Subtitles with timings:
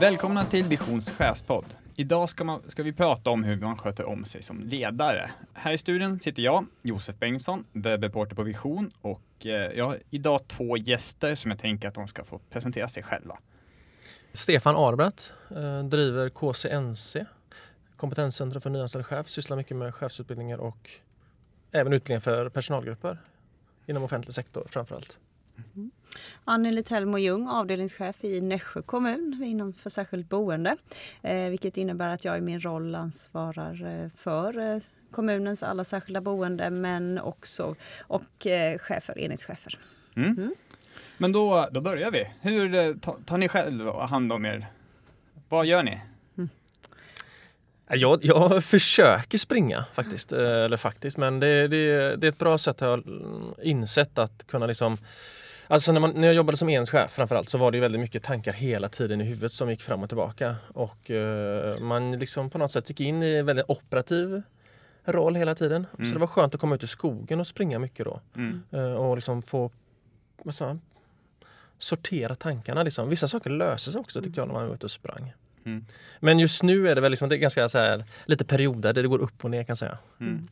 [0.00, 1.64] Välkomna till Visions chefspodd.
[1.96, 5.30] Idag ska, man, ska, vi prata om hur man sköter om sig som ledare.
[5.52, 10.48] Här i studion sitter jag, Josef Bengtsson, webbreporter på Vision och eh, jag har idag
[10.48, 13.38] två gäster som jag tänker att de ska få presentera sig själva.
[14.32, 17.24] Stefan Arbrett, eh, driver KCNC,
[17.96, 20.90] Kompetenscentrum för nyanställd chef, sysslar mycket med chefsutbildningar och
[21.72, 23.18] även utbildningar för personalgrupper
[23.86, 25.18] inom offentlig sektor framförallt.
[25.76, 25.90] Mm.
[26.44, 30.76] Anneli Telmo Ljung, avdelningschef i Nässjö kommun inom för särskilt boende.
[31.22, 36.20] Eh, vilket innebär att jag i min roll ansvarar eh, för eh, kommunens alla särskilda
[36.20, 39.78] boende men också och eh, chefer, enhetschefer.
[40.16, 40.28] Mm.
[40.30, 40.54] Mm.
[41.18, 42.30] Men då, då börjar vi.
[42.40, 42.92] Hur eh,
[43.24, 44.66] tar ni själva hand om er?
[45.48, 46.00] Vad gör ni?
[47.90, 52.58] Jag, jag försöker springa faktiskt, eh, eller faktiskt, men det, det, det är ett bra
[52.58, 53.00] sätt att
[53.62, 54.98] insett att kunna liksom
[55.70, 58.52] Alltså när, man, när jag jobbade som enhetschef framförallt så var det väldigt mycket tankar
[58.52, 60.56] hela tiden i huvudet som gick fram och tillbaka.
[60.74, 64.42] Och uh, man liksom på något sätt gick in i en väldigt operativ
[65.04, 65.86] roll hela tiden.
[65.98, 66.06] Mm.
[66.06, 68.20] Så det var skönt att komma ut i skogen och springa mycket då.
[68.36, 68.62] Mm.
[68.74, 69.70] Uh, och liksom få
[70.42, 70.78] vad
[71.78, 72.82] sortera tankarna.
[72.82, 73.08] Liksom.
[73.08, 75.32] Vissa saker löser sig också tyckte jag när man var ute och sprang.
[75.68, 75.84] Mm.
[76.20, 79.02] Men just nu är det väl liksom, det är ganska så här, lite perioder där
[79.02, 79.98] det går upp och ner kan jag säga.
[80.20, 80.42] Mm.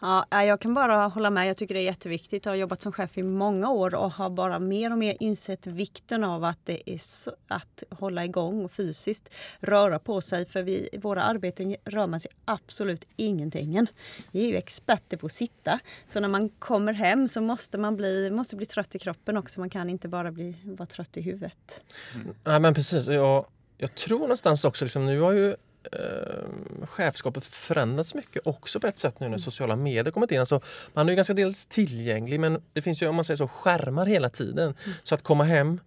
[0.00, 1.48] Ja, jag kan bara hålla med.
[1.48, 2.44] Jag tycker det är jätteviktigt.
[2.44, 5.66] Jag har jobbat som chef i många år och har bara mer och mer insett
[5.66, 9.28] vikten av att det är så, att hålla igång och fysiskt
[9.60, 10.46] röra på sig.
[10.46, 13.86] För vi, i våra arbeten rör man sig absolut ingenting.
[14.30, 15.78] Vi är ju experter på att sitta.
[16.06, 19.60] Så när man kommer hem så måste man bli, måste bli trött i kroppen också.
[19.60, 21.82] Man kan inte bara bli, vara trött i huvudet.
[22.14, 22.34] Mm.
[22.44, 23.06] Ja, men precis.
[23.06, 23.46] Jag,
[23.78, 25.50] jag tror någonstans också, liksom, nu har ju
[25.92, 29.38] eh, chefskapet förändrats mycket också på ett sätt nu när mm.
[29.38, 30.40] sociala medier kommit in.
[30.40, 30.60] Alltså,
[30.92, 34.06] man är ju ganska dels tillgänglig men det finns ju om man säger så skärmar
[34.06, 34.64] hela tiden.
[34.64, 34.96] Mm.
[35.02, 35.80] Så att komma hem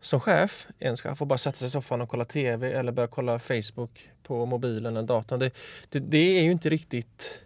[0.00, 3.08] som chef, en ska få bara sätta sig i soffan och kolla TV eller börja
[3.08, 5.38] kolla Facebook på mobilen eller datorn.
[5.38, 5.50] Det,
[5.88, 7.40] det, det är ju inte riktigt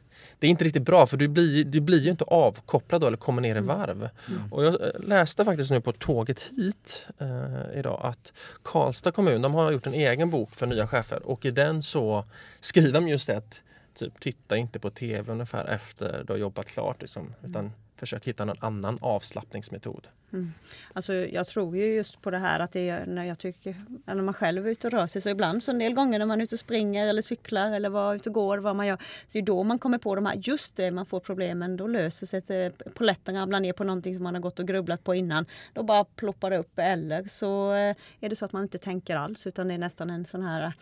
[0.45, 3.17] det är inte riktigt bra för du blir, du blir ju inte avkopplad då, eller
[3.17, 3.67] kommer ner i mm.
[3.67, 4.09] varv.
[4.29, 4.53] Mm.
[4.53, 8.33] Och jag eh, läste faktiskt nu på tåget hit eh, idag att
[8.63, 12.25] Karlstad kommun de har gjort en egen bok för nya chefer och i den så
[12.61, 13.61] skriver de just det att
[13.99, 17.01] typ, titta inte på TV ungefär efter du har jobbat klart.
[17.01, 17.73] Liksom, utan
[18.07, 20.09] försök hitta någon annan avslappningsmetod.
[20.33, 20.53] Mm.
[20.93, 24.15] Alltså, jag tror ju just på det här att det är när jag tycker, när
[24.15, 26.41] man själv är ute och rör sig så ibland så en del gånger när man
[26.41, 28.97] är ute och springer eller cyklar eller var ute och går, vad man gör.
[28.97, 31.87] Så det är då man kommer på de här, just det man får problemen, då
[31.87, 35.47] löser sig polletten ramlar ner på någonting som man har gått och grubblat på innan.
[35.73, 39.17] Då bara ploppar det upp eller så eh, är det så att man inte tänker
[39.17, 40.73] alls utan det är nästan en sån här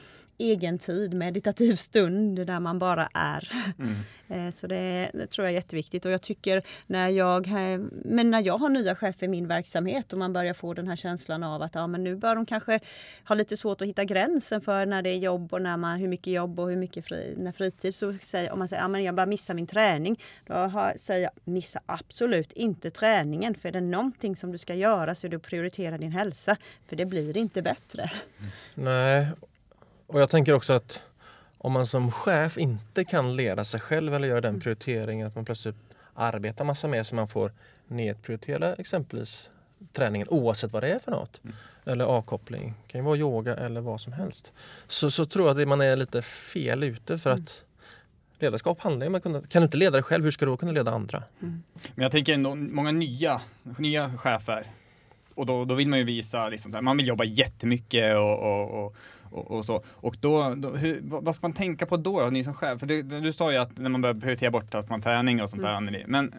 [0.50, 3.52] egen tid, meditativ stund där man bara är.
[3.78, 3.94] Mm.
[4.32, 7.48] Eh, så det, det, tror jag är jätteviktigt och jag tycker när jag,
[8.04, 10.96] men när jag har nya chefer i min verksamhet och man börjar få den här
[10.96, 12.80] känslan av att ja, men nu bör de kanske
[13.24, 16.08] ha lite svårt att hitta gränsen för när det är jobb och när man, hur
[16.08, 17.94] mycket jobb och hur mycket fri, när fritid.
[17.94, 21.22] Så säger, om man säger att ja, jag bara missar min träning, då har, säger
[21.22, 23.54] jag missa absolut inte träningen.
[23.54, 26.56] För är det någonting som du ska göra så är det att prioritera din hälsa.
[26.88, 28.10] För det blir inte bättre.
[28.74, 29.26] Nej,
[30.12, 31.02] och jag tänker också att
[31.58, 34.60] om man som chef inte kan leda sig själv eller göra den mm.
[34.60, 35.76] prioriteringen att man plötsligt
[36.14, 37.52] arbetar massa mer så man får
[37.86, 39.48] nedprioritera exempelvis
[39.92, 41.40] träningen oavsett vad det är för något.
[41.44, 41.56] Mm.
[41.84, 44.52] Eller avkoppling, det kan ju vara yoga eller vad som helst.
[44.88, 47.42] Så, så tror jag att man är lite fel ute för mm.
[47.42, 47.64] att
[48.38, 50.56] ledarskap handlar om att kunna, kan du inte leda dig själv, hur ska du då
[50.56, 51.22] kunna leda andra?
[51.42, 51.62] Mm.
[51.94, 54.66] Men jag tänker ändå många nya, nya chefer
[55.34, 58.96] och då, då vill man ju visa, liksom, man vill jobba jättemycket och, och, och
[59.32, 59.84] och, och, så.
[59.90, 62.80] Och då, då hur, vad ska man tänka på då, ni som chef?
[62.80, 65.50] För du, du sa ju att när man börjar prioritera bort att man träning och
[65.50, 66.02] sånt där, mm.
[66.06, 66.34] men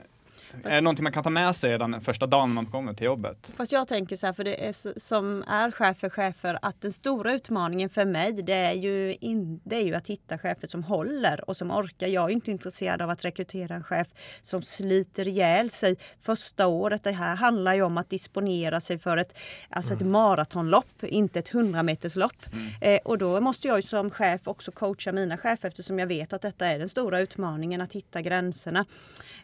[0.63, 3.51] är det någonting man kan ta med sig redan första dagen man kommer till jobbet?
[3.55, 6.91] Fast jag tänker så här, för det är som är chef för chefer, att den
[6.91, 10.83] stora utmaningen för mig det är ju, in, det är ju att hitta chefer som
[10.83, 12.07] håller och som orkar.
[12.07, 14.07] Jag är inte intresserad av att rekrytera en chef
[14.41, 17.03] som sliter ihjäl sig första året.
[17.03, 19.37] Det här handlar ju om att disponera sig för ett,
[19.69, 20.07] alltså mm.
[20.07, 22.45] ett maratonlopp, inte ett hundrameterslopp.
[22.53, 22.67] Mm.
[22.81, 26.41] Eh, och då måste jag som chef också coacha mina chefer eftersom jag vet att
[26.41, 28.85] detta är den stora utmaningen, att hitta gränserna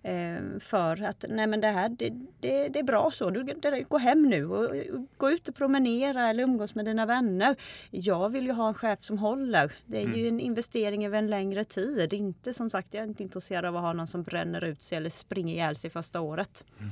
[0.04, 2.10] eh, för att nej men det här det,
[2.40, 5.56] det, det är bra så, du, det, gå hem nu och, och gå ut och
[5.56, 7.56] promenera eller umgås med dina vänner.
[7.92, 9.72] Jag vill ju ha en chef som håller.
[9.86, 10.20] Det är mm.
[10.20, 12.14] ju en investering över en längre tid.
[12.14, 14.98] Inte som sagt, jag är inte intresserad av att ha någon som bränner ut sig
[14.98, 16.64] eller springer ihjäl sig första året.
[16.80, 16.92] Mm.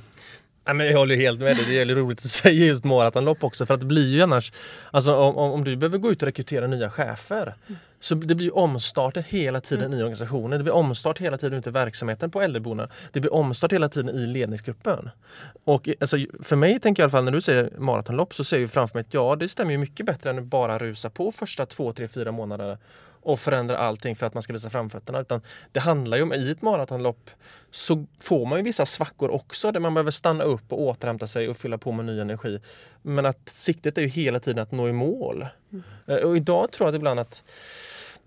[0.67, 1.65] Ja, men jag håller helt med dig.
[1.65, 4.51] Det är roligt att säga just maratonlopp också för att det blir ju annars,
[4.91, 7.55] alltså om, om du behöver gå ut och rekrytera nya chefer
[7.99, 9.99] så det blir omstarter hela tiden Mm.
[9.99, 10.59] i organisationen.
[10.59, 12.89] Det blir omstart hela tiden ute i verksamheten på äldreboenden.
[13.11, 15.09] Det blir omstart hela tiden i ledningsgruppen.
[15.63, 18.59] Och alltså, för mig tänker jag i alla fall när du säger maratonlopp så ser
[18.59, 21.31] jag framför mig att ja, det stämmer ju mycket bättre än att bara rusa på
[21.31, 22.77] första två, tre, fyra månaderna
[23.27, 25.19] och förändra allting för att man ska visa framfötterna.
[25.19, 25.41] Utan
[25.71, 27.29] det handlar ju om, i ett maratonlopp
[27.71, 31.49] så får man ju vissa svackor också där man behöver stanna upp och återhämta sig
[31.49, 32.59] och fylla på med ny energi.
[33.01, 35.45] Men att siktet är ju hela tiden att nå i mål.
[36.07, 37.43] Eh, Och idag tror jag att ibland att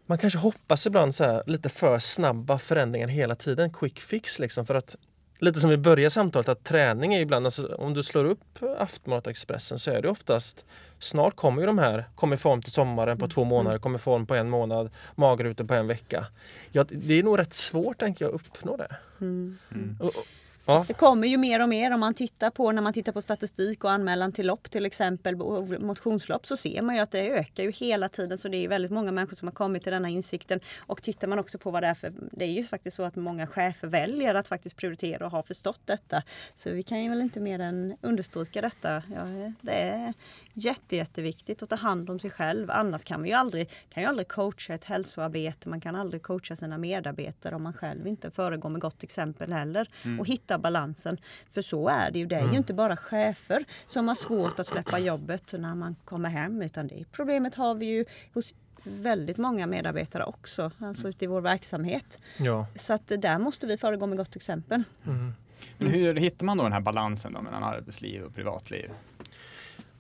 [0.07, 3.73] man kanske hoppas ibland så här, lite för snabba förändringar hela tiden.
[3.73, 4.67] Quick fix liksom.
[4.67, 4.97] För att
[5.41, 9.27] lite som vi började samtalet att träning är ibland, alltså, om du slår upp Aftonbladet
[9.27, 10.65] Expressen så är det oftast
[10.99, 14.03] Snart kommer ju de här, kommer i form till sommaren på två månader, kommer i
[14.03, 16.27] form på en månad, magrutor på en vecka.
[16.73, 18.97] Ja, det är nog rätt svårt tänker jag att uppnå det.
[19.21, 19.59] Mm.
[20.01, 20.25] Och- och-
[20.71, 20.85] Ja.
[20.89, 23.85] Det kommer ju mer och mer om man tittar på när man tittar på statistik
[23.85, 25.37] och anmälan till lopp till exempel,
[25.81, 28.39] motionslopp, så ser man ju att det ökar ju hela tiden.
[28.39, 30.61] Så det är väldigt många människor som har kommit till denna insikten.
[30.79, 33.17] Och tittar man också på vad det är för, det är ju faktiskt så att
[33.17, 36.23] många chefer väljer att faktiskt prioritera och har förstått detta.
[36.55, 39.03] Så vi kan ju väl inte mer än understryka detta.
[39.15, 40.15] Ja, det är
[40.55, 42.71] jätte, jätteviktigt att ta hand om sig själv.
[42.71, 45.69] Annars kan vi ju aldrig, kan ju aldrig coacha ett hälsoarbete.
[45.69, 49.89] Man kan aldrig coacha sina medarbetare om man själv inte föregår med gott exempel heller.
[50.21, 51.19] Och hitta balansen.
[51.51, 52.27] För så är det ju.
[52.27, 56.29] Det är ju inte bara chefer som har svårt att släppa jobbet när man kommer
[56.29, 56.63] hem.
[56.63, 58.05] Utan det problemet har vi ju
[58.35, 58.55] hos
[58.85, 60.71] väldigt många medarbetare också.
[60.79, 62.19] Alltså ute i vår verksamhet.
[62.37, 62.67] Ja.
[62.77, 64.83] Så att där måste vi föregå med gott exempel.
[65.07, 65.33] Mm.
[65.79, 68.91] Men hur hittar man då den här balansen då mellan arbetsliv och privatliv?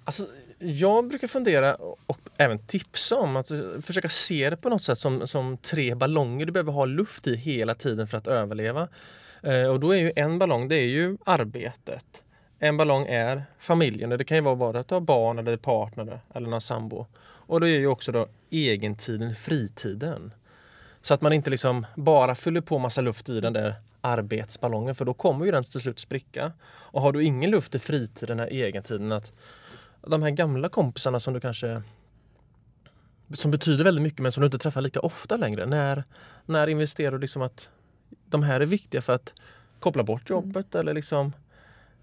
[0.04, 0.26] Alltså,
[0.58, 1.74] jag brukar fundera
[2.06, 6.46] och även tipsa om att försöka se det på något sätt som, som tre ballonger
[6.46, 8.88] du behöver ha luft i hela tiden för att överleva.
[9.42, 12.22] Eh, och då är ju en ballong, det är ju arbetet.
[12.58, 14.10] En ballong är familjen.
[14.10, 17.06] Det kan ju vara bara att du har barn eller partner eller någon sambo.
[17.22, 20.32] Och då är ju också då egentiden, fritiden.
[21.02, 25.04] Så att man inte liksom bara fyller på massa luft i den där arbetsballongen för
[25.04, 26.52] då kommer ju den till slut spricka.
[26.62, 29.32] Och har du ingen luft i fritiden, den här egentiden, att
[30.06, 31.82] de här gamla kompisarna som du kanske
[33.32, 35.66] som betyder väldigt mycket men som du inte träffar lika ofta längre.
[35.66, 36.04] När,
[36.46, 37.68] när investerar du liksom att
[38.26, 39.34] de här är viktiga för att
[39.80, 41.32] koppla bort jobbet eller liksom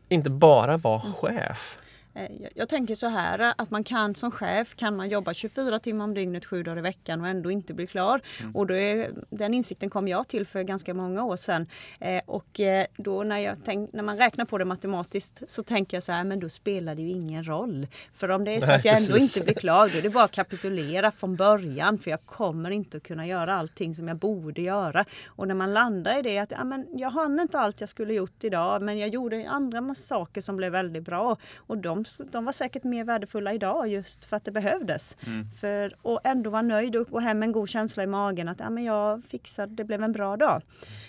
[0.10, 1.78] inte bara vara chef?
[2.18, 5.80] Eh, Jag, tänker så här eh, att man kan som chef kan man jobba 24
[5.80, 8.22] timmar om dygnet, sju dagar i veckan och ändå inte bli klar.
[8.54, 11.68] Och då är, den insikten kom jag till för ganska många år sedan.
[12.00, 15.98] Eh, och eh, då när, jag tänk, när man räknar på det matematiskt så tänker
[15.98, 17.88] jag så här, men då spelar det ju ingen roll.
[18.14, 20.24] För om det är så att jag ändå inte blir klar, då är det bara
[20.24, 22.00] att kapitulera från början.
[22.00, 25.06] För jag kommer inte att kunna göra allting som jag borde göra.
[25.28, 28.14] Och när man landar i det att ja, men jag hann inte allt jag skulle
[28.14, 31.38] gjort idag, men jag gjorde andra massa saker som blev väldigt bra.
[31.58, 35.16] Och de, de var säkert mer värdefulla idag just för att det behövdes.
[35.60, 38.60] För, och ändå vara nöjd och gå hem med en god känsla i magen att
[38.60, 40.62] ja, men jag fixade, det blev en bra dag.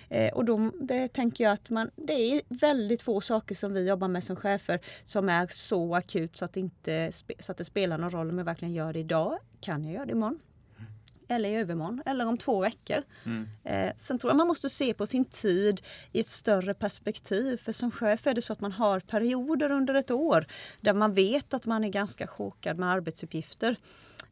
[0.09, 3.89] Eh, och då det tänker jag att man, det är väldigt få saker som vi
[3.89, 7.65] jobbar med som chefer som är så akut så att, det inte, så att det
[7.65, 9.39] spelar någon roll om jag verkligen gör det idag.
[9.61, 10.39] Kan jag göra det imorgon?
[11.29, 13.03] Eller i övermorgon, eller om två veckor.
[13.65, 15.81] Eh, sen tror jag man måste se på sin tid
[16.13, 17.57] i ett större perspektiv.
[17.57, 20.47] För som chef är det så att man har perioder under ett år
[20.81, 23.77] där man vet att man är ganska chockad med arbetsuppgifter.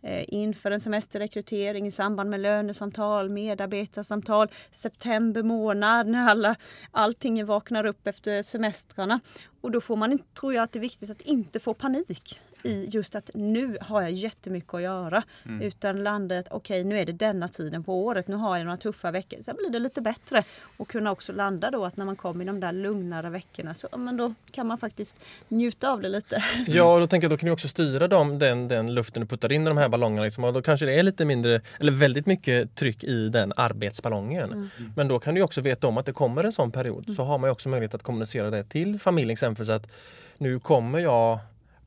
[0.03, 6.57] Eh, inför en semesterrekrytering, i samband med lönesamtal, medarbetarsamtal, september månad när alla,
[6.91, 9.21] allting vaknar upp efter semestrarna.
[9.61, 12.89] Och då får man, tror jag att det är viktigt att inte få panik i
[12.91, 15.23] just att nu har jag jättemycket att göra.
[15.63, 18.65] Utan landa i att okej nu är det denna tiden på året, nu har jag
[18.65, 19.39] några tuffa veckor.
[19.43, 20.43] Sen blir det lite bättre.
[20.77, 23.89] Och kunna också landa då att när man kommer i de där lugnare veckorna så
[23.97, 26.45] men då kan man faktiskt njuta av det lite.
[26.67, 29.27] Ja, och då tänker jag då kan du också styra dem, den, den luften du
[29.27, 30.25] puttar in i de här ballongerna.
[30.25, 34.71] Liksom, och då kanske det är lite mindre, eller väldigt mycket tryck i den arbetsballongen.
[34.97, 37.11] Men då kan du också veta om att det kommer en sån period.
[37.17, 39.93] Så har man ju också möjlighet att kommunicera det till familjen exempelvis att
[40.39, 41.39] nu kommer jag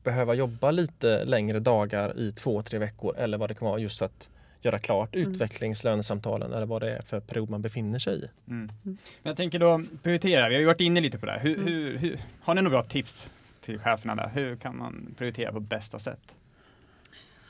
[0.02, 3.98] behöva jobba lite längre dagar i två, tre veckor eller vad det kan vara just
[3.98, 4.28] för att
[4.62, 8.28] göra klart utvecklingslönesamtalen eller vad det är för period man befinner sig i.
[8.44, 11.38] Men jag tänker då prioritera, vi har ju varit inne lite på det.
[11.42, 13.28] Hur, hur, hur, har ni några bra tips
[13.60, 14.30] till cheferna där?
[14.34, 16.36] Hur kan man prioritera på bästa sätt?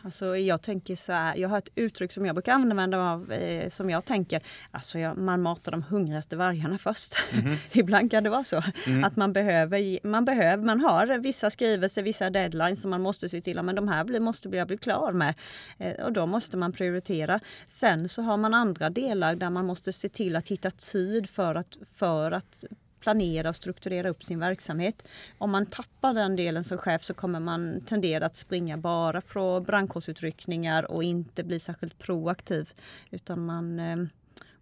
[0.03, 3.69] Alltså jag tänker så här, jag har ett uttryck som jag brukar använda av, eh,
[3.69, 7.15] som jag tänker, alltså jag, man matar de hungrigaste vargarna först.
[7.73, 8.63] Ibland kan det vara så
[9.05, 13.41] att man behöver, man behöver, man har vissa skrivelser, vissa deadlines som man måste se
[13.41, 15.35] till, men de här blir, måste jag bli klar med.
[15.79, 17.41] Eh, och då måste man prioritera.
[17.67, 21.55] Sen så har man andra delar där man måste se till att hitta tid för
[21.55, 22.65] att, för att
[23.01, 25.05] planera och strukturera upp sin verksamhet.
[25.39, 29.61] Om man tappar den delen som chef så kommer man tendera att springa bara på
[29.61, 32.73] brandkårsutryckningar och inte bli särskilt proaktiv.
[33.11, 33.97] Utan man, eh,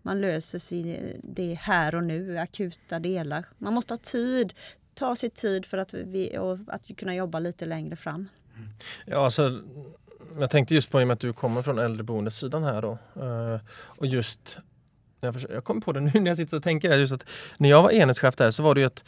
[0.02, 3.46] man löser sig det här och nu, akuta delar.
[3.58, 4.54] Man måste ha tid,
[4.94, 8.28] ta sig tid för att, vi, och att kunna jobba lite längre fram.
[9.04, 9.60] Ja, alltså,
[10.38, 12.98] jag tänkte just på i och med att du kommer från äldreboendesidan här då.
[13.16, 14.58] Eh, och just
[15.20, 16.96] jag, försöker, jag kommer på det nu när jag sitter och tänker.
[16.96, 17.24] Just att
[17.56, 19.04] när jag var enhetschef där så var det ju att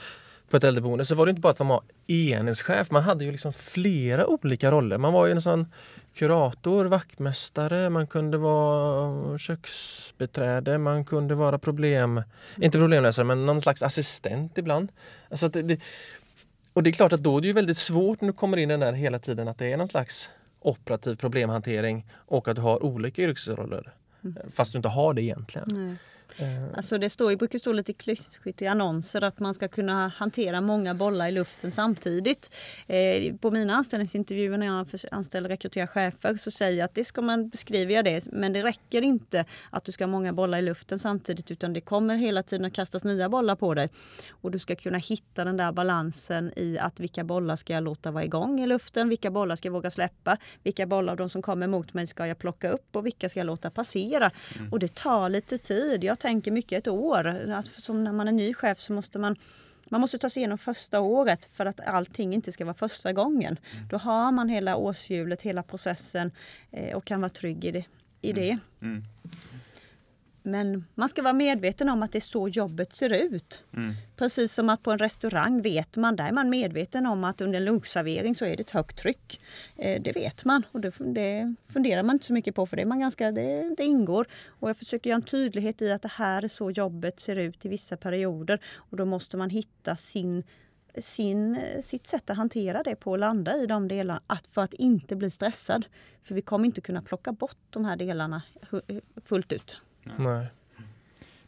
[0.50, 2.90] på ett äldreboende så var det inte bara att man var enhetschef.
[2.90, 4.98] Man hade ju liksom flera olika roller.
[4.98, 5.66] Man var ju en sån
[6.14, 12.22] kurator, vaktmästare, man kunde vara köksbeträde, man kunde vara problem...
[12.56, 14.92] Inte problemlösare, men någon slags assistent ibland.
[15.28, 15.80] Alltså det, det,
[16.72, 18.68] och det är klart att då är det ju väldigt svårt när du kommer in
[18.68, 22.84] den där hela tiden att det är någon slags operativ problemhantering och att du har
[22.84, 23.92] olika yrkesroller.
[24.24, 24.36] Mm.
[24.50, 25.68] Fast du inte har det egentligen.
[25.70, 25.96] Nej.
[26.36, 26.76] Eh.
[26.76, 30.94] Alltså det står, brukar stå lite klyschigt i annonser att man ska kunna hantera många
[30.94, 32.54] bollar i luften samtidigt.
[32.86, 37.04] Eh, på mina anställningsintervjuer när jag anställer och rekryterar chefer så säger jag att det
[37.04, 38.32] ska man beskriva jag det.
[38.32, 41.80] Men det räcker inte att du ska ha många bollar i luften samtidigt utan det
[41.80, 43.88] kommer hela tiden att kastas nya bollar på dig.
[44.30, 48.10] Och du ska kunna hitta den där balansen i att vilka bollar ska jag låta
[48.10, 49.08] vara igång i luften?
[49.08, 50.36] Vilka bollar ska jag våga släppa?
[50.62, 53.40] Vilka bollar av de som kommer mot mig ska jag plocka upp och vilka ska
[53.40, 54.30] jag låta passera?
[54.56, 54.72] Mm.
[54.72, 56.04] Och det tar lite tid.
[56.04, 57.26] Jag tänker mycket ett år.
[57.50, 59.36] Att som när man är ny chef så måste man
[59.90, 63.58] man måste ta sig igenom första året för att allting inte ska vara första gången.
[63.72, 63.88] Mm.
[63.88, 66.30] Då har man hela årshjulet, hela processen
[66.70, 67.84] eh, och kan vara trygg i det.
[68.20, 68.50] I det.
[68.50, 68.60] Mm.
[68.80, 69.02] Mm.
[70.42, 73.64] Men man ska vara medveten om att det är så jobbet ser ut.
[73.76, 73.94] Mm.
[74.16, 77.58] Precis som att på en restaurang vet man, där är man medveten om att under
[77.58, 79.40] en lunchservering så är det ett högt tryck.
[79.76, 82.84] Eh, det vet man och det, det, funderar man inte så mycket på för det,
[82.84, 84.26] man ganska, det, det, ingår.
[84.46, 87.64] Och jag försöker göra en tydlighet i att det här är så jobbet ser ut
[87.64, 88.60] i vissa perioder.
[88.74, 90.42] Och då måste man hitta sin
[90.94, 94.74] sin, sitt sätt att hantera det på och landa i de delarna att, för att
[94.74, 95.86] inte bli stressad.
[96.24, 98.42] För vi kommer inte kunna plocka bort de här delarna
[99.24, 99.80] fullt ut.
[100.04, 100.46] Nej.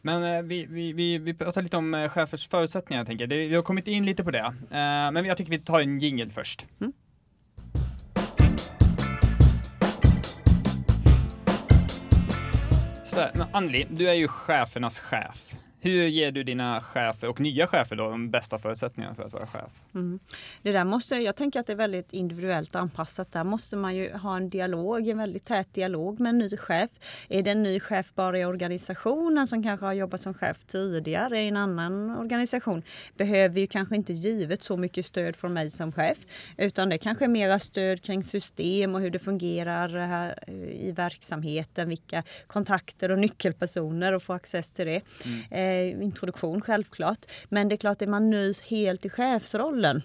[0.05, 3.27] Men eh, vi, vi, vi, vi pratar lite om eh, chefers förutsättningar, jag tänker.
[3.27, 4.45] Det, vi har kommit in lite på det.
[4.71, 6.65] Eh, men jag tycker vi tar en jingel först.
[6.81, 6.93] Mm.
[13.03, 15.52] Så, men Anneli, du är ju chefernas chef.
[15.83, 19.47] Hur ger du dina chefer och nya chefer då de bästa förutsättningarna för att vara
[19.47, 19.71] chef?
[19.95, 20.19] Mm.
[20.61, 23.31] Det där måste, jag tänker att det är väldigt individuellt anpassat.
[23.31, 26.89] Där måste man ju ha en dialog, en väldigt tät dialog med en ny chef.
[27.29, 31.41] Är det en ny chef bara i organisationen som kanske har jobbat som chef tidigare
[31.41, 32.83] i en annan organisation
[33.17, 36.17] behöver ju kanske inte givet så mycket stöd från mig som chef.
[36.57, 40.33] Utan det kanske är mera stöd kring system och hur det fungerar
[40.71, 45.01] i verksamheten, vilka kontakter och nyckelpersoner och få access till det.
[45.25, 45.72] Mm.
[45.73, 47.25] Eh, introduktion självklart.
[47.49, 50.01] Men det är klart, är man ny helt i chefsrollen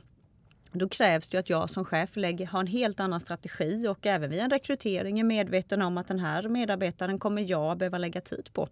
[0.73, 4.31] då krävs det att jag som chef lägger, har en helt annan strategi och även
[4.31, 8.49] vid en rekrytering är medveten om att den här medarbetaren kommer jag behöva lägga tid
[8.53, 8.69] på.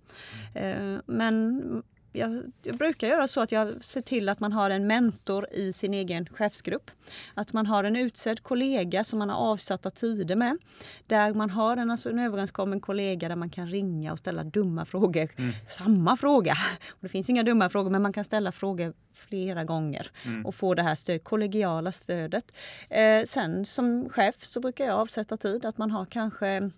[0.55, 1.03] Mm.
[1.07, 1.83] Men
[2.13, 5.73] jag, jag, brukar göra så att jag ser till att man har en mentor i
[5.73, 6.91] sin egen chefsgrupp.
[7.35, 10.59] Att man har en utsedd kollega som man har avsatta tider med.
[11.07, 14.85] Där man har en, alltså en överenskommen kollega där man kan ringa och ställa dumma
[14.85, 15.29] frågor.
[15.37, 15.53] Mm.
[15.69, 16.55] Samma fråga!
[16.89, 20.47] Och det finns inga dumma frågor men man kan ställa frågor flera gånger mm.
[20.47, 22.53] och få det här stöd, kollegiala stödet.
[22.91, 26.71] Eh, sen som chef så brukar jag avsätta tid att man har kanske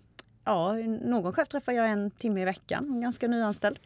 [0.49, 3.79] ja, någon chef träffar jag en timme i veckan, ganska nyanställd.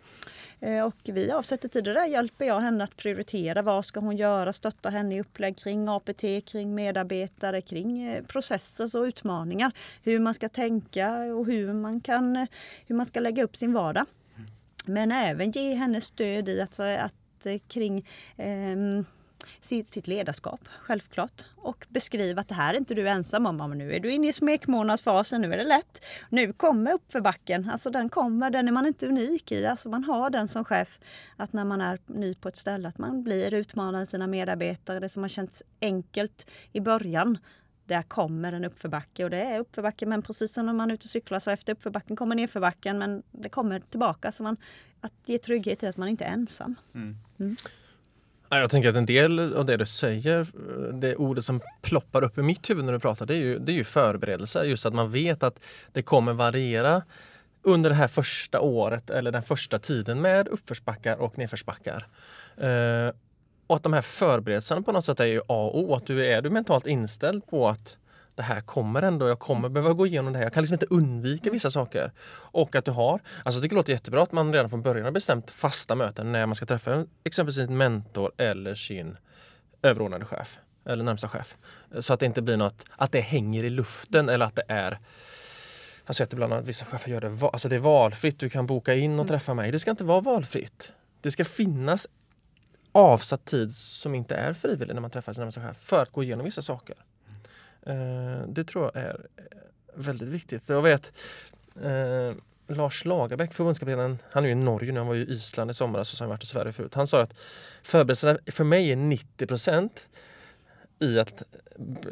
[0.59, 3.61] Eh, och vi avsätter tid och där hjälper jag henne att prioritera.
[3.61, 4.53] Vad ska hon göra?
[4.53, 9.71] Stötta henne i upplägg kring APT, kring medarbetare, kring eh, processer och utmaningar.
[10.03, 12.47] Hur man ska tänka och hur man, kan, eh,
[12.87, 14.05] hur man ska lägga upp sin vardag.
[14.85, 19.03] Men även ge henne stöd i att, att kring eh,
[19.61, 21.45] sitt, sitt ledarskap, självklart.
[21.55, 23.57] Och beskriva att det här är inte du ensam om.
[23.57, 26.05] Men nu är du inne i smekmånadsfasen, nu är det lätt.
[26.29, 29.65] Nu kommer uppförbacken, alltså den kommer, den är man inte unik i.
[29.65, 30.99] Alltså man har den som chef,
[31.37, 34.99] att när man är ny på ett ställe, att man blir utmanad sina medarbetare.
[34.99, 37.37] Det som har känts enkelt i början,
[37.85, 41.03] där kommer en uppförbacke och det är uppförbacke men precis som när man är ute
[41.03, 44.31] och cyklar så efter uppförbacken kommer nedförbacken men det kommer tillbaka.
[44.31, 44.57] Så man,
[45.01, 46.75] att ge trygghet i att man inte är ensam.
[46.93, 47.15] Mm.
[47.39, 47.55] Mm.
[48.59, 50.47] Jag tänker att en del av det du säger,
[50.93, 53.71] det ordet som ploppar upp i mitt huvud när du pratar, det är ju, det
[53.71, 54.63] är ju förberedelse.
[54.63, 55.59] Just att man vet att
[55.91, 57.03] det kommer variera
[57.61, 62.07] under det här första året eller den första tiden med uppförsbackar och nedförsbackar.
[62.57, 63.11] Eh,
[63.67, 65.95] och att de här förberedelserna på något sätt är ju A och O.
[65.95, 67.97] Att du är du mentalt inställd på att
[68.35, 70.45] det här kommer ändå, jag kommer behöva gå igenom det här.
[70.45, 72.11] Jag kan liksom inte undvika vissa saker.
[72.31, 75.51] Och att du har, alltså det låter jättebra att man redan från början har bestämt
[75.51, 79.17] fasta möten när man ska träffa exempelvis sin mentor eller sin
[79.81, 81.57] överordnade chef eller närmsta chef.
[81.99, 84.99] Så att det inte blir något, att det hänger i luften eller att det är
[86.03, 88.67] jag har sett ibland att vissa chefer gör det, alltså det är valfritt, du kan
[88.67, 89.71] boka in och träffa mig.
[89.71, 90.91] Det ska inte vara valfritt.
[91.21, 92.07] Det ska finnas
[92.91, 96.23] avsatt tid som inte är frivillig när man träffar sin närmsta chef för att gå
[96.23, 96.95] igenom vissa saker.
[97.85, 99.43] Eh, det tror jag är eh,
[99.95, 100.69] väldigt viktigt.
[100.69, 101.13] Jag vet
[101.83, 102.33] eh,
[102.67, 105.73] Lars Lagerbäck, förbundskaptenen, han är ju i Norge nu, han var ju i Island i
[105.73, 106.95] somras och så har han varit i Sverige förut.
[106.95, 107.33] Han sa att
[107.83, 110.07] förberedelserna för mig är 90 procent
[110.99, 111.43] i att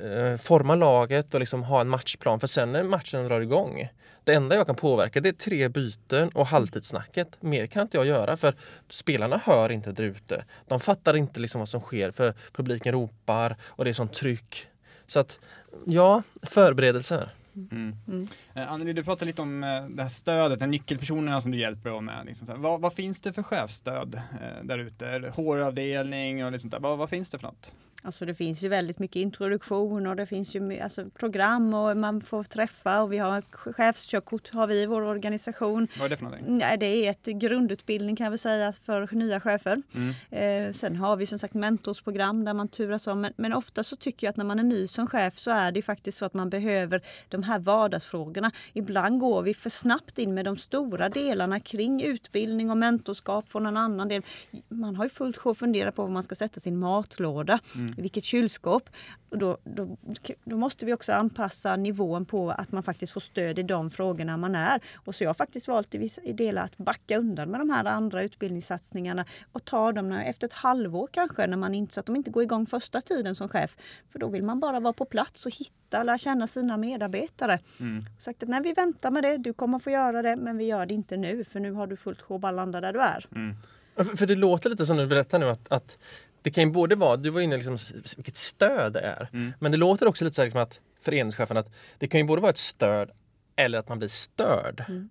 [0.01, 2.39] eh, forma laget och liksom ha en matchplan.
[2.39, 3.89] För sen när matchen drar igång,
[4.23, 7.27] det enda jag kan påverka det är tre byten och halvtidssnacket.
[7.39, 8.55] Mer kan inte jag göra för
[8.89, 10.45] spelarna hör inte där ute.
[10.67, 14.67] De fattar inte liksom vad som sker för publiken ropar och det är sånt tryck.
[15.11, 15.39] Så att
[15.85, 17.29] ja, förberedelser.
[17.55, 17.95] Mm.
[18.07, 18.27] Mm.
[18.53, 21.89] Eh, Anneli, du pratade lite om eh, det här stödet, de nyckelpersonerna som du hjälper
[21.89, 22.25] dem med.
[22.25, 22.59] Liksom så här.
[22.59, 25.05] vad, vad finns det för chefsstöd eh, där ute?
[25.35, 26.79] HR-avdelning och liksom där.
[26.79, 27.73] Vad, vad finns det för något?
[28.03, 32.22] Alltså det finns ju väldigt mycket introduktion och det finns ju alltså program och man
[32.22, 33.41] får träffa och vi har
[33.72, 35.88] chefskörkort har vi i vår organisation.
[35.98, 36.58] Vad är det för någonting?
[36.58, 39.81] Nej, det är ett grundutbildning kan vi säga för nya chefer.
[39.96, 40.67] Mm.
[40.67, 43.22] Eh, sen har vi som sagt mentorsprogram där man turas om.
[43.22, 45.72] Men, men ofta så tycker jag att när man är ny som chef så är
[45.72, 48.51] det faktiskt så att man behöver de här vardagsfrågorna.
[48.74, 53.65] Ibland går vi för snabbt in med de stora delarna kring utbildning och mentorskap från
[53.65, 54.22] en annan del.
[54.70, 57.60] Man har ju fullt sjå att fundera på var man ska sätta sin matlåda,
[57.98, 58.89] i vilket kylskåp.
[59.29, 59.98] Och då, då,
[60.43, 64.38] då måste vi också anpassa nivån på att man faktiskt får stöd i de frågorna
[64.38, 64.81] man är.
[64.95, 67.69] Och så jag har faktiskt valt i vissa i delar att backa undan med de
[67.69, 72.00] här andra utbildningssatsningarna och ta dem när, efter ett halvår kanske, när man inte, så
[72.00, 73.77] att de inte går igång första tiden som chef.
[74.10, 77.60] För då vill man bara vara på plats och hitta, lära känna sina medarbetare.
[77.79, 78.05] Mm.
[78.15, 80.65] Och sagt att nej, vi väntar med det, du kommer få göra det, men vi
[80.65, 83.25] gör det inte nu för nu har du fullt sjå att landa där du är.
[83.36, 83.55] Mm.
[83.95, 85.98] För, för det låter lite som du berättar nu att, att
[86.41, 87.77] det kan ju både vara, du var inne liksom
[88.17, 89.29] vilket stöd det är.
[89.33, 89.53] Mm.
[89.60, 92.41] Men det låter också lite så här liksom att föreningschefen att det kan ju både
[92.41, 93.12] vara ett stöd
[93.55, 94.86] eller att man blir störd.
[94.88, 95.10] Mm.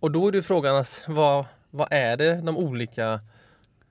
[0.00, 3.20] Och då är det ju frågan att vad, vad är det de olika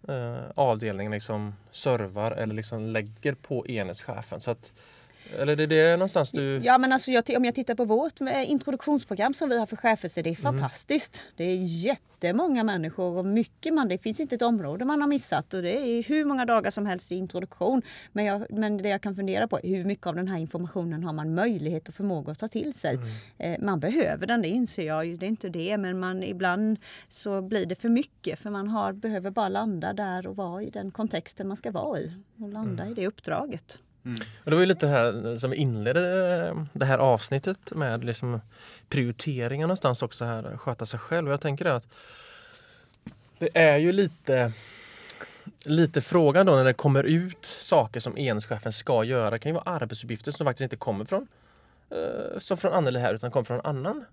[0.08, 4.42] eh, avdelningarna liksom servar eller liksom lägger på enhetschefen?
[4.42, 4.72] Så att,
[5.40, 6.62] eller det är det någonstans du...
[6.64, 9.76] Ja men alltså jag, om jag tittar på vårt eh, introduktionsprogram som vi har för
[9.76, 11.24] chefer så är det fantastiskt.
[11.36, 15.54] Det är jättemånga människor och mycket man, det finns inte ett område man har missat
[15.54, 17.82] och det är hur många dagar som helst i introduktion.
[18.12, 21.04] Men, jag, men det jag kan fundera på är hur mycket av den här informationen
[21.04, 23.00] har man möjlighet och förmåga att ta till sig.
[23.38, 26.80] Eh, man behöver den, det inser jag ju, det är inte det men man, ibland
[27.10, 30.70] så blir det för mycket för man har, behöver bara landa där och vara i
[30.70, 33.80] den kontexten man ska vara i och landa i det uppdraget.
[34.44, 36.02] Och det var ju lite här som inledde
[36.48, 38.42] eh, det här avsnittet med liksom
[38.90, 41.28] prioriteringar någonstans också här, sköta sig själv.
[41.28, 41.86] Och jag tänker att
[43.40, 44.54] det är ju lite
[45.66, 49.30] Lite frågan då när det kommer ut saker som enhetschefen ska göra.
[49.30, 51.28] Det kan ju vara arbetsuppgifter som faktiskt inte kommer från
[51.90, 54.06] eh, som från Anneli här utan kommer från en annan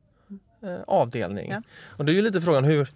[0.62, 1.50] eh, avdelning.
[1.50, 1.62] Ja.
[1.86, 2.88] Och det är ju lite frågan hur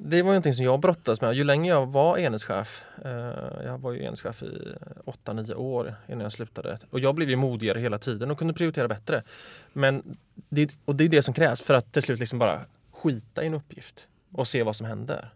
[0.00, 1.34] det var ju någonting som jag brottades med.
[1.34, 3.10] Ju längre jag var enhetschef, eh,
[3.64, 6.78] jag var ju enhetschef i 8-9 år innan jag slutade.
[6.90, 9.22] Och jag blev ju modigare hela tiden och kunde prioritera bättre.
[9.72, 12.60] Men det, och det är det som krävs för att till slut liksom bara
[12.92, 15.30] skita i en uppgift och se vad som händer.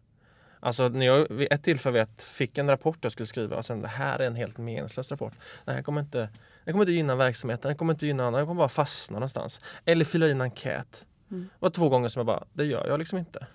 [0.60, 3.82] Alltså när jag vid ett tillfälle vet, fick en rapport jag skulle skriva och sen
[3.82, 5.32] det här är en helt meningslös rapport.
[5.64, 6.28] Det här kommer inte,
[6.64, 9.60] det kommer inte gynna verksamheten, det kommer inte gynna andra, jag kommer bara fastna någonstans.
[9.84, 11.04] Eller fylla i en enkät.
[11.32, 11.44] Mm.
[11.44, 13.46] Det var två gånger som jag bara, det gör jag liksom inte.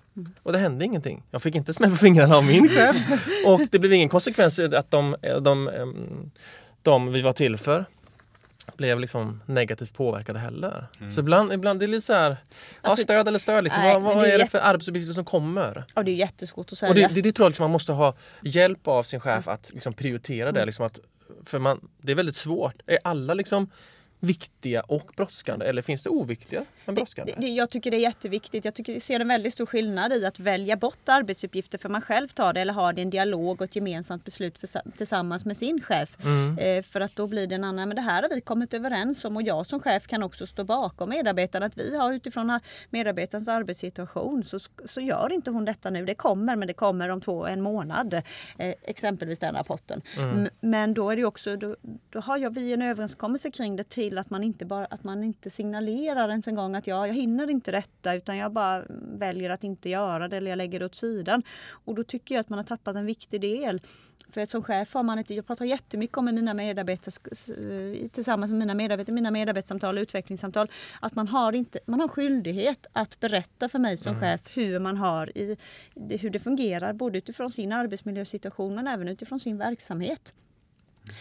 [0.42, 1.22] Och det hände ingenting.
[1.30, 2.96] Jag fick inte smäll på fingrarna av min chef.
[3.46, 6.30] och det blev ingen konsekvens att de, de, em,
[6.82, 7.84] de vi var till för
[8.76, 10.86] blev liksom negativt påverkade heller.
[11.00, 11.12] Mm.
[11.12, 13.64] Så ibland, ibland det är lite så här, ja, Alltså, stöd eller stöd.
[13.64, 13.82] Liksom.
[13.82, 15.84] nej, vad vad det är är det för arbetsuppgifter som kommer?
[15.94, 16.90] Och det är jättesvårt att säga.
[16.90, 19.70] Och det, det, det tror jag liksom man måste ha hjälp av sin chef att
[19.72, 20.60] liksom prioritera det.
[20.60, 20.66] Mm.
[20.66, 20.98] Liksom att,
[21.44, 22.74] för man, det är väldigt svårt.
[22.86, 23.70] Är alla liksom
[24.20, 27.32] viktiga och brådskande eller finns det oviktiga men brådskande?
[27.32, 28.64] Det, det, jag tycker det är jätteviktigt.
[28.64, 32.00] Jag tycker, jag ser en väldigt stor skillnad i att välja bort arbetsuppgifter för man
[32.00, 35.56] själv tar det eller har det en dialog och ett gemensamt beslut för, tillsammans med
[35.56, 36.16] sin chef.
[36.24, 36.58] Mm.
[36.58, 39.24] Eh, för att då blir det en annan, men det här har vi kommit överens
[39.24, 41.66] om och jag som chef kan också stå bakom medarbetarna.
[41.66, 46.04] Att vi har utifrån medarbetarens arbetssituation så, så gör inte hon detta nu.
[46.04, 48.14] Det kommer men det kommer om två, en månad.
[48.58, 50.02] Eh, exempelvis den rapporten.
[50.16, 50.48] Mm.
[50.60, 51.76] Men då är det också, då,
[52.10, 55.04] då har jag, vi en överenskommelse kring det till till att man inte, bara, att
[55.04, 58.84] man inte signalerar ens en gång att ja, jag hinner inte detta utan jag bara
[59.18, 61.42] väljer att inte göra det eller jag lägger det åt sidan.
[61.70, 63.80] Och då tycker jag att man har tappat en viktig del.
[64.30, 67.12] För som chef har man inte, jag pratar jättemycket om med mina medarbetare
[68.08, 72.86] tillsammans med mina medarbetare, mina medarbetarsamtal och utvecklingssamtal, att man har, inte, man har skyldighet
[72.92, 74.20] att berätta för mig som mm.
[74.20, 75.56] chef hur man har i,
[75.94, 80.34] hur det fungerar både utifrån sin arbetsmiljösituation men även utifrån sin verksamhet.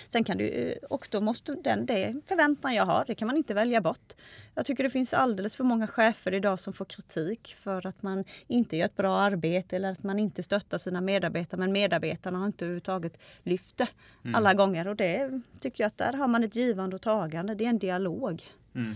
[0.10, 3.54] Sen kan du, och då måste den, det förväntan jag har, det kan man inte
[3.54, 4.14] välja bort.
[4.56, 8.24] Jag tycker det finns alldeles för många chefer idag som får kritik för att man
[8.48, 11.60] inte gör ett bra arbete eller att man inte stöttar sina medarbetare.
[11.60, 13.88] Men medarbetarna har inte överhuvudtaget lyft det
[14.24, 14.36] mm.
[14.36, 14.88] alla gånger.
[14.88, 17.56] Och det tycker jag att där har man ett givande och tagande.
[17.56, 18.44] Det är en dialog.
[18.76, 18.96] Mm.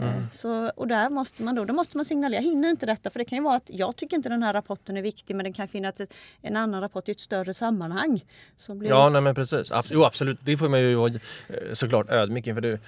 [0.00, 0.30] Eh, mm.
[0.32, 3.24] Så, och där måste man då, då måste man signalera, hinner inte detta för det
[3.24, 5.68] kan ju vara att jag tycker inte den här rapporten är viktig men det kan
[5.68, 8.24] finnas ett, en annan rapport i ett större sammanhang.
[8.68, 8.88] Blir...
[8.88, 9.72] Ja, nej men precis.
[9.72, 11.12] Abs jo, absolut, det får man ju vara
[11.48, 12.60] eh, såklart ödmjuk inför.
[12.60, 12.78] Det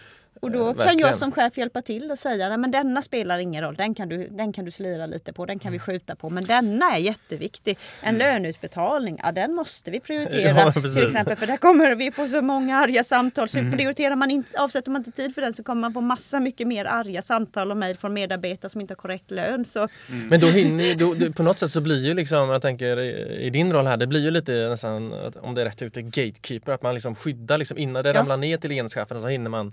[0.42, 3.64] och då eh, kan jag som chef hjälpa till och säga att denna spelar ingen
[3.64, 5.86] roll, den kan, du, den kan du slira lite på, den kan vi mm.
[5.86, 6.30] skjuta på.
[6.30, 7.78] Men denna är jätteviktig.
[8.00, 8.18] En mm.
[8.18, 10.52] löneutbetalning, ja den måste vi prioritera.
[10.62, 13.48] Ja, till exempel för där kommer vi få så många arga samtal.
[13.48, 13.72] Så mm.
[13.72, 16.66] prioriterar man inte, avsätter man inte tid för den så kommer man få massa mycket
[16.68, 19.64] mer arga samtal och mejl från medarbetare som inte har korrekt lön.
[19.64, 19.78] Så.
[19.78, 20.26] Mm.
[20.28, 23.00] Men då hinner då, då, på något sätt så blir ju liksom, jag tänker
[23.40, 26.72] i din roll här, det blir ju lite nästan, om det är rätt ute, gatekeeper.
[26.72, 28.20] Att man liksom skyddar liksom innan det ja.
[28.20, 29.72] ramlar ner till enhetschefen så hinner man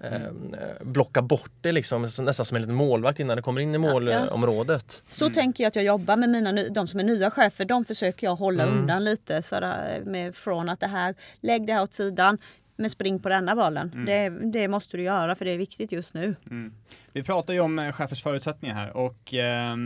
[0.00, 0.54] mm.
[0.80, 5.02] blocka bort det liksom, nästan som en liten målvakt innan det kommer in i målområdet.
[5.08, 5.34] Så mm.
[5.34, 7.64] tänker jag att jag jobbar med mina, de som är nya chefer.
[7.64, 8.78] De försöker jag hålla mm.
[8.78, 12.38] undan lite sådär, med, från att det här, lägg det här åt sidan.
[12.76, 13.90] Men spring på denna bollen.
[13.94, 14.04] Mm.
[14.04, 16.36] Det, det, måste du göra för det är viktigt just nu.
[16.50, 16.72] Mm.
[17.12, 19.76] Vi pratar ju om eh, chefers förutsättningar här och eh,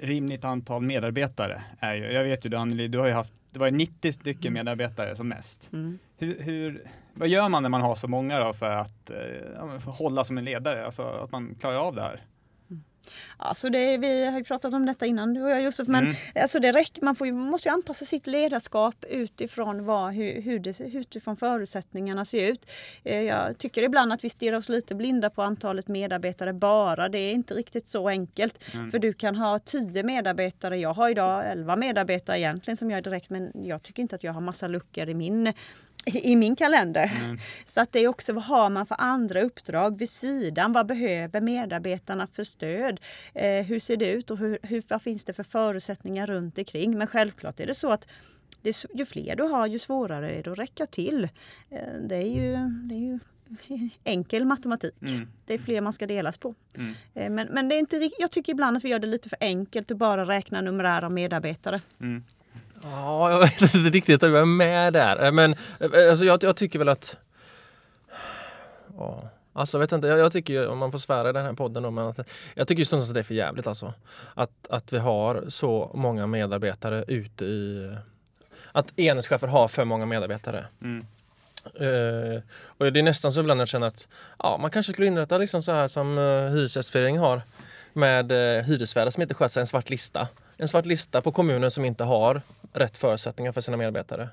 [0.00, 3.58] rimligt antal medarbetare är ju, jag vet ju du Anneli, du har ju haft, det
[3.58, 4.52] var 90 stycken mm.
[4.52, 5.72] medarbetare som mest.
[5.72, 5.98] Mm.
[6.18, 9.90] Hur, hur, vad gör man när man har så många då för att, eh, för
[9.90, 12.22] hålla som en ledare, alltså att man klarar av det här?
[13.36, 16.16] Alltså det, vi har ju pratat om detta innan du och jag Josef, men mm.
[16.34, 20.80] alltså det räcker, man ju, måste ju anpassa sitt ledarskap utifrån vad, hur, hur det,
[20.80, 22.70] utifrån förutsättningarna ser ut.
[23.04, 27.08] Eh, jag tycker ibland att vi stirrar oss lite blinda på antalet medarbetare bara.
[27.08, 28.74] Det är inte riktigt så enkelt.
[28.74, 28.90] Mm.
[28.90, 30.76] För du kan ha tio medarbetare.
[30.76, 34.24] Jag har idag elva medarbetare egentligen som jag är direkt, men jag tycker inte att
[34.24, 35.52] jag har massa luckor i min
[36.06, 37.12] i min kalender.
[37.20, 37.38] Mm.
[37.64, 40.72] Så att det är också vad har man för andra uppdrag vid sidan?
[40.72, 43.00] Vad behöver medarbetarna för stöd?
[43.34, 46.98] Eh, hur ser det ut och hur, hur, vad finns det för förutsättningar runt omkring?
[46.98, 48.06] Men självklart är det så att
[48.62, 51.24] det, ju fler du har ju svårare är det att räcka till.
[51.70, 52.56] Eh, det, är ju,
[52.88, 53.18] det är ju
[54.04, 55.02] enkel matematik.
[55.02, 55.28] Mm.
[55.46, 56.54] Det är fler man ska delas på.
[56.76, 56.94] Mm.
[57.14, 59.38] Eh, men, men det är inte, jag tycker ibland att vi gör det lite för
[59.40, 61.80] enkelt att bara räkna numerär av medarbetare.
[62.00, 62.24] Mm.
[62.82, 65.30] Ja, jag vet inte riktigt om jag är med där.
[65.30, 67.16] Men alltså, jag, jag tycker väl att...
[68.98, 69.30] Ja.
[69.52, 71.82] Alltså jag vet inte, jag, jag tycker om man får svära i den här podden
[71.82, 72.18] då, men att,
[72.54, 73.94] jag tycker stundtals att det är för jävligt alltså.
[74.34, 77.90] Att, att vi har så många medarbetare ute i...
[78.72, 80.66] Att enhetschefer har för många medarbetare.
[80.82, 81.06] Mm.
[81.80, 85.38] Uh, och det är nästan så ibland jag känner att ja, man kanske skulle inrätta
[85.38, 87.42] liksom så här som uh, Hyresgästföreningen har
[87.92, 91.68] med uh, hyresvärdar som inte sköter sig en svart lista en svart lista på kommuner
[91.68, 92.42] som inte har
[92.72, 94.28] rätt förutsättningar för sina medarbetare.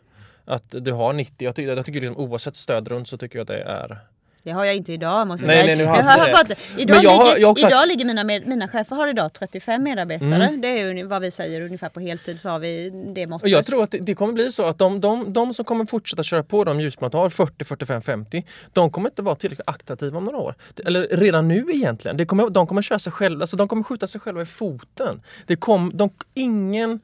[0.45, 3.43] Att du har 90, jag tycker, jag tycker liksom, oavsett stöd runt så tycker jag
[3.43, 3.99] att det är
[4.45, 5.65] det har jag inte idag måste jag.
[5.65, 6.55] Nej, nej, jag har, har det.
[6.77, 7.67] Idag, jag ligger, har, jag också...
[7.67, 10.47] idag ligger mina, med, mina chefer har idag 35 medarbetare.
[10.47, 10.61] Mm.
[10.61, 13.49] Det är ju vad vi säger ungefär på heltid så har vi det måttet.
[13.49, 16.23] Jag tror att det, det kommer bli så att de, de, de som kommer fortsätta
[16.23, 18.45] köra på de ljusmått har 40, 45, 50.
[18.73, 20.55] De kommer inte vara tillräckligt attraktiva om några år.
[20.85, 22.17] Eller redan nu egentligen.
[22.17, 25.21] Det kommer, de kommer köra sig själva, alltså de kommer skjuta sig själva i foten.
[25.45, 26.99] Det kom, de, ingen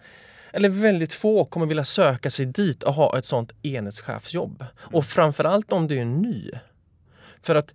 [0.53, 4.65] eller väldigt få kommer vilja söka sig dit och ha ett sånt enhetschefsjobb.
[4.79, 6.51] Och framförallt om du är ny.
[7.41, 7.73] För att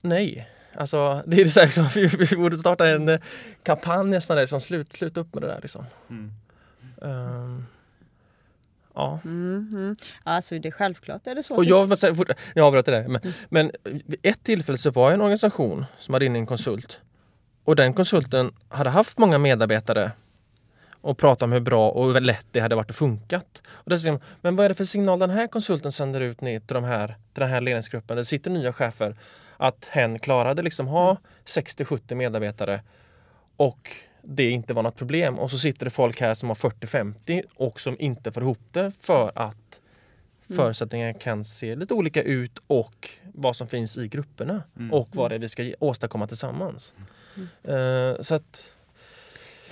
[0.00, 3.20] nej, alltså det är så här, liksom, vi, vi borde starta en eh,
[3.62, 5.84] kampanj nästan där, som slut, sluta upp med det där liksom.
[6.10, 6.32] Mm.
[6.96, 7.66] Um,
[8.94, 9.20] ja.
[9.24, 9.96] Mm, mm.
[10.22, 11.56] Alltså det är självklart är det så.
[11.56, 11.98] Och jag,
[12.54, 13.08] jag avbröt det där.
[13.08, 13.34] Men, mm.
[13.48, 17.00] men vid ett tillfälle så var jag en organisation som hade in en konsult.
[17.64, 20.10] Och den konsulten hade haft många medarbetare
[21.04, 23.62] och prata om hur bra och lätt det hade varit att funkat.
[23.66, 26.74] Och dessutom, men vad är det för signal den här konsulten sänder ut ner till,
[26.74, 28.16] de här, till den här ledningsgruppen?
[28.16, 29.16] Det sitter nya chefer.
[29.56, 32.82] Att hen klarade liksom ha 60-70 medarbetare
[33.56, 33.90] och
[34.22, 35.38] det inte var något problem.
[35.38, 38.92] Och så sitter det folk här som har 40-50 och som inte får ihop det
[39.00, 39.80] för att
[40.48, 40.56] mm.
[40.56, 44.92] förutsättningarna kan se lite olika ut och vad som finns i grupperna mm.
[44.92, 46.94] och vad det är vi ska åstadkomma tillsammans.
[47.36, 47.78] Mm.
[47.78, 48.62] Uh, så att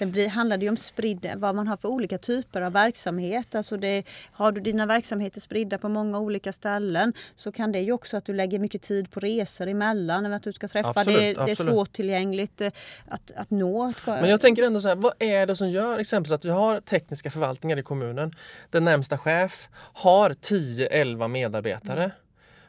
[0.03, 3.55] Sen blir, handlar det ju om spridd, vad man har för olika typer av verksamhet.
[3.55, 7.93] Alltså det, har du dina verksamheter spridda på många olika ställen så kan det ju
[7.93, 10.33] också att du lägger mycket tid på resor emellan.
[10.33, 10.89] Att du ska träffa.
[10.89, 12.71] Absolut, det, det är svårtillgängligt eh,
[13.09, 13.93] att, att nå.
[14.07, 16.81] Men jag tänker ändå så här, vad är det som gör exempelvis att vi har
[16.81, 18.33] tekniska förvaltningar i kommunen
[18.71, 22.11] Den närmsta chef har 10-11 medarbetare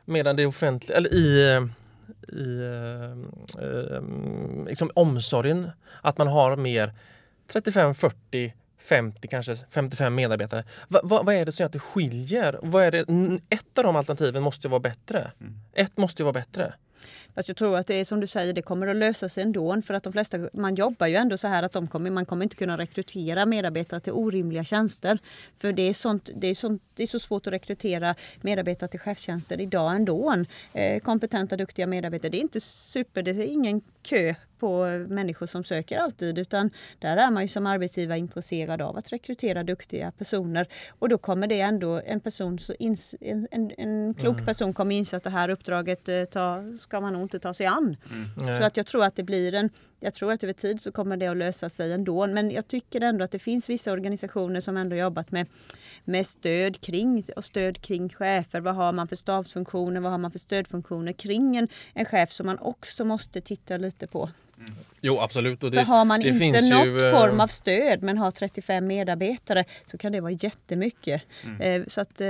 [0.06, 1.60] medan det offentliga, eller i,
[2.28, 3.12] i eh,
[3.63, 4.04] eh,
[4.67, 6.93] liksom omsorgen att man har mer
[7.48, 8.54] 35, 40
[8.84, 10.64] 50, kanske 55 medarbetare.
[10.88, 12.60] Va, va, vad är det som gör att det skiljer?
[12.62, 13.00] Vad är det?
[13.50, 15.32] Ett av de alternativen måste ju vara bättre.
[15.42, 15.60] Mm.
[15.74, 16.74] Ett måste ju vara bättre.
[17.36, 19.82] Fast jag tror att det är som du säger, det kommer att lösa sig ändå.
[19.82, 22.43] För att de flesta, man jobbar ju ändå så här att de kommer, man kommer
[22.43, 25.19] inte kunna rekrytera medarbetare till orimliga tjänster.
[25.58, 29.00] För det är, sånt, det är, sånt, det är så svårt att rekrytera medarbetare till
[29.00, 30.43] chefstjänster idag ändå.
[30.74, 32.30] Eh, kompetenta, duktiga medarbetare.
[32.32, 36.69] Det är inte super, det är ingen kö på människor som söker alltid utan
[37.00, 40.67] där är man ju som arbetsgivare intresserad av att rekrytera duktiga personer
[41.00, 44.46] och då kommer det ändå en person, så ins, en, en, en klok Mm.
[44.46, 47.66] person kommer inse att det här uppdraget eh, ta, ska man nog inte ta sig
[47.66, 47.98] an.
[48.38, 48.60] Nej.
[48.60, 51.18] Så att jag tror att det blir en, jag tror att över tid så kommer
[51.18, 52.28] det att lösa sig ändå.
[52.28, 55.48] Men jag tycker ändå att det finns vissa organisationer som ändå jobbat med,
[56.04, 58.60] med stöd kring och stöd kring chefer.
[58.60, 60.02] Vad har man för stabsfunktioner?
[60.02, 64.08] Vad har man för stödfunktioner kring en, en chef som man också måste titta lite
[64.08, 64.30] på.
[65.06, 65.63] Jo absolut.
[65.63, 68.88] Och För har man det inte något ju, eh, form av stöd men har 35
[68.88, 71.21] medarbetare så kan det vara jättemycket.
[71.60, 72.28] Eh, Så att, eh,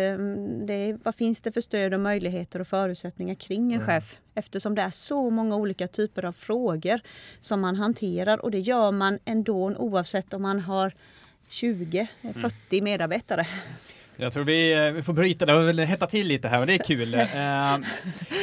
[0.65, 3.87] det, vad finns det för stöd och möjligheter och förutsättningar kring en Mm.
[3.87, 4.15] chef?
[4.35, 6.99] Eftersom det är så många olika typer av frågor
[7.41, 10.93] som man hanterar och det gör man ändå oavsett om man har
[11.47, 12.33] 20, Mm.
[12.33, 13.47] 40 medarbetare.
[14.23, 16.67] Jag tror vi, eh, vi får bryta, det har väl hettat till lite här och
[16.67, 17.13] det är kul.
[17.13, 17.83] Eh, Men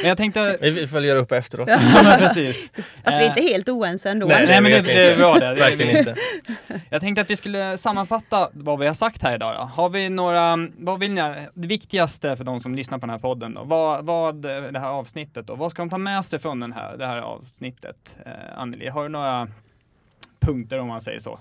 [0.03, 0.57] jag tänkte...
[0.61, 1.69] Vi- Vi följer upp efteråt.
[1.69, 2.71] Ja, men precis.
[2.75, 4.27] Fast vi är Eh, inte helt oense ändå.
[4.27, 5.49] Nej, nej men det, det bra det.
[5.49, 5.55] det.
[5.55, 6.15] Verkligen inte.
[6.89, 9.55] Jag tänkte att vi skulle sammanfatta vad vi har sagt här idag.
[9.55, 9.81] Då.
[9.81, 11.21] Har vi några, vad vill ni,
[11.53, 13.63] det viktigaste för de som lyssnar på den här podden då?
[13.63, 15.55] Vad, vad det här avsnittet då?
[15.55, 18.17] Vad ska de ta med sig från den här, det här avsnittet?
[18.25, 19.47] Eh, Anneli, har du några
[20.39, 21.39] punkter om man säger så?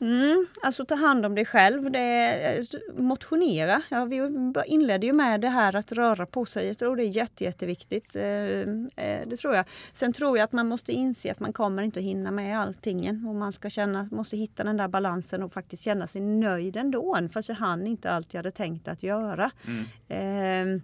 [0.00, 3.82] Mm, alltså ta hand om dig själv, det eh, motionera.
[3.88, 4.30] Ja, vi
[4.66, 6.66] inledde ju med det här att röra på sig.
[6.66, 8.16] Jag tror det är jätte, jätteviktigt.
[8.16, 9.64] Eh, eh, det tror jag.
[9.92, 13.26] Sen tror jag att man måste inse att man kommer inte att hinna med allting.
[13.26, 17.28] Och man ska känna, måste hitta den där balansen och faktiskt känna sig nöjd ändå.
[17.32, 19.50] Fast jag hann inte allt jag hade tänkt att göra.
[19.66, 20.76] Mm.
[20.76, 20.82] Eh,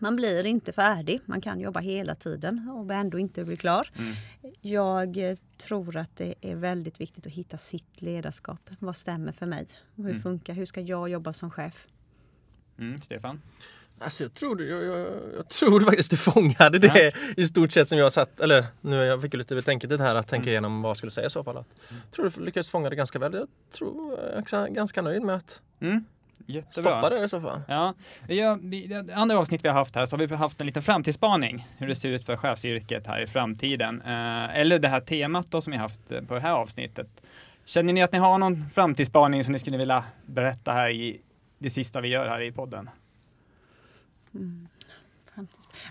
[0.00, 1.20] man blir inte färdig.
[1.24, 3.90] Man kan jobba hela tiden och ändå inte bli klar.
[3.98, 4.12] Mm.
[4.60, 8.70] Jag eh, tror att det är väldigt viktigt att hitta sitt ledarskap.
[8.78, 9.66] Vad stämmer för mig?
[9.96, 10.22] Och hur Mm.
[10.22, 10.54] funkar?
[10.54, 11.86] Hur ska jag jobba som chef?
[12.78, 13.42] Mm, Stefan?
[14.02, 17.98] Alltså jag tror, jag, jag, jag tror faktiskt du fångade det i stort sett som
[17.98, 20.50] jag satt, eller nu jag fick ju lite betänketid här att tänka Mm.
[20.52, 21.56] igenom vad jag skulle säga i så fall.
[21.56, 23.34] Att, jag tror du lyckades fånga det ganska väl.
[23.34, 26.04] Jag tror jag är ganska, ganska nöjd med att Mm.
[26.46, 27.00] Jättebra.
[27.00, 27.60] stoppa det i så fall.
[27.68, 27.94] Ja,
[28.28, 31.66] ja det andra avsnitt vi har haft här så har vi haft en liten framtidsspaning.
[31.78, 34.02] Hur det ser ut för chefsyrket här i framtiden.
[34.02, 37.22] Eh, eller det här temat då som vi haft eh, på det här avsnittet.
[37.64, 41.20] Känner ni att ni har någon framtidsspaning som ni skulle vilja berätta här i
[41.58, 42.90] det sista vi gör här i podden?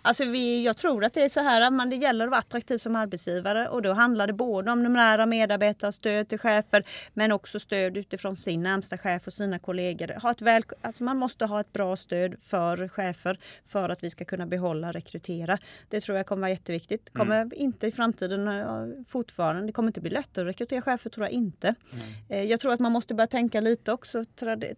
[0.02, 2.40] Alltså vi, jag tror att det är så här att man, det gäller att vara
[2.40, 7.32] attraktiv som arbetsgivare och då handlar det både om numerära medarbetare, stöd till chefer men
[7.32, 10.20] också stöd utifrån sin närmsta chef och sina kollegor.
[10.22, 14.10] Ha ett väl, alltså man måste ha ett bra stöd för chefer för att vi
[14.10, 15.58] ska kunna behålla och rekrytera.
[15.90, 17.14] Det tror jag kommer vara jätteviktigt.
[17.14, 21.26] Kommer inte i framtiden eh, fortfarande, det kommer inte bli lättare att rekrytera chefer tror
[21.26, 21.76] jag inte.
[22.30, 24.26] Eh, Jag tror att man måste börja tänka lite också,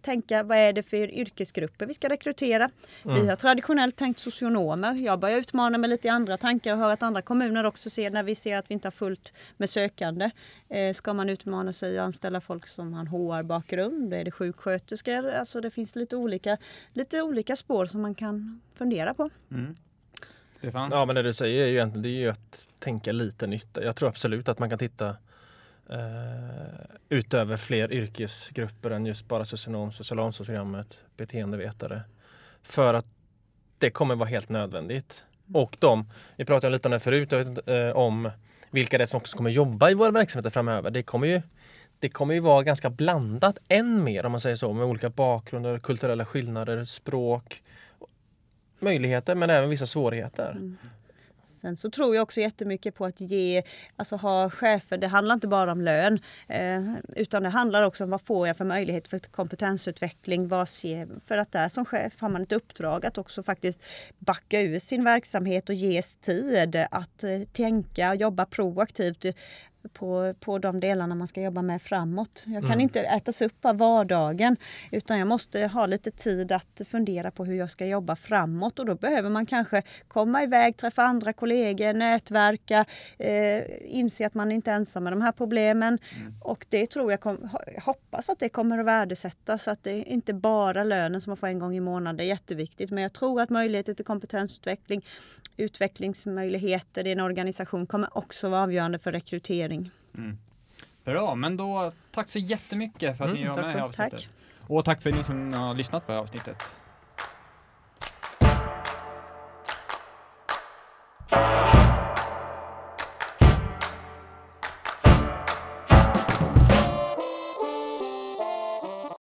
[0.00, 2.70] tänka vad är det för yrkesgrupper vi ska rekrytera.
[3.02, 4.91] Vi har traditionellt tänkt socionomer.
[4.96, 8.10] Jag börjar utmana mig lite i andra tankar och hör att andra kommuner också ser
[8.10, 10.30] när vi ser att vi inte har fullt med sökande.
[10.68, 14.14] Eh, ska man utmana sig och anställa folk som har en HR-bakgrund?
[14.14, 15.30] Är det sjuksköterskor?
[15.30, 16.58] Alltså det finns lite olika,
[16.92, 19.30] lite olika spår som man kan fundera på.
[19.50, 19.76] Mm.
[20.56, 20.90] Stefan?
[20.92, 23.78] Ja men det du säger är ju egentligen det är ju att tänka lite nytt.
[23.82, 25.08] Jag tror absolut att man kan titta
[25.88, 32.02] eh, utöver fler yrkesgrupper än just bara socionom, sociala omsorgsprogrammet, beteendevetare.
[32.62, 33.06] För att
[33.82, 35.24] det kommer vara helt nödvändigt.
[35.54, 38.30] Och de, vi pratade lite om det förut, jag vet inte, eh, om
[38.70, 40.90] vilka det är som också kommer jobba i våra verksamheter framöver.
[40.90, 41.42] Det kommer ju
[41.98, 45.78] det kommer ju vara ganska blandat än mer om man säger så med olika bakgrunder,
[45.78, 47.62] kulturella skillnader, språk,
[48.78, 50.50] möjligheter men även vissa svårigheter.
[50.50, 50.76] Mm.
[51.62, 53.62] Sen så tror jag också jättemycket på att ge,
[53.96, 56.20] alltså ha chefer, det handlar inte bara om lön.
[56.48, 56.82] Eh,
[57.16, 60.48] utan det handlar också om vad får jag för möjlighet för kompetensutveckling.
[60.48, 63.82] Vad ser, för att där som chef har man ett uppdrag att också faktiskt
[64.18, 69.24] backa ur sin verksamhet och ges tid att eh, tänka och jobba proaktivt
[69.92, 72.42] på, på de delarna man ska jobba med framåt.
[72.46, 72.80] Jag kan Mm.
[72.80, 74.56] inte ätas upp av vardagen
[74.90, 78.86] utan jag måste ha lite tid att fundera på hur jag ska jobba framåt och
[78.86, 82.84] då behöver man kanske komma iväg, träffa andra kollegor, nätverka,
[83.18, 85.98] eh, inse att man inte är ensam med de här problemen.
[86.16, 86.34] Mm.
[86.40, 87.50] Och det tror jag, kom,
[87.84, 91.58] hoppas att det kommer att värdesättas, att det inte bara lönen som man får en
[91.58, 92.90] gång i månaden, det är jätteviktigt.
[92.90, 95.04] Men jag tror att möjligheter till kompetensutveckling,
[95.56, 99.71] utvecklingsmöjligheter i en organisation kommer också vara avgörande för rekrytering.
[100.14, 100.38] Mm.
[101.04, 104.20] Bra, men då tack så jättemycket för att mm, ni var med i avsnittet.
[104.20, 104.28] Tack.
[104.68, 106.74] Och tack för ni som har lyssnat på det här avsnittet.